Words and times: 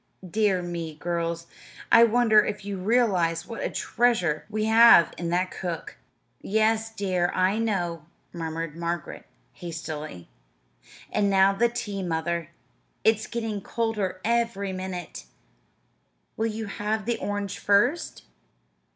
Dear 0.27 0.63
me, 0.63 0.95
girls, 0.95 1.45
I 1.91 2.05
wonder 2.05 2.43
if 2.43 2.65
you 2.65 2.79
realize 2.79 3.45
what 3.45 3.61
a 3.61 3.69
treasure 3.69 4.47
we 4.49 4.65
have 4.65 5.13
in 5.15 5.29
that 5.29 5.51
cook!" 5.51 5.97
"Yes, 6.41 6.89
dear, 6.91 7.31
I 7.35 7.59
know," 7.59 8.07
murmured 8.33 8.75
Margaret 8.75 9.27
hastily. 9.53 10.27
"And 11.11 11.29
now 11.29 11.53
the 11.53 11.69
tea, 11.69 12.01
Mother 12.01 12.49
it's 13.03 13.27
getting 13.27 13.61
colder 13.61 14.19
every 14.25 14.73
minute. 14.73 15.25
Will 16.35 16.47
you 16.47 16.65
have 16.65 17.05
the 17.05 17.19
orange 17.19 17.59
first?" 17.59 18.23